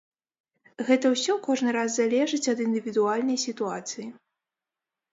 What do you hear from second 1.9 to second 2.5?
залежыць